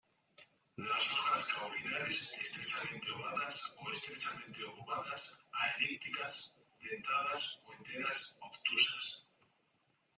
Las 0.77 1.07
hojas 1.13 1.45
caulinares 1.45 2.33
estrechamente 2.41 3.11
ovadas 3.11 3.71
o 3.77 3.91
estrechamente 3.91 4.63
obovadas 4.63 5.37
a 5.51 5.67
elípticas, 5.77 6.55
dentadas 6.81 7.59
o 7.65 7.73
enteras, 7.73 8.35
obtusas. 8.41 9.27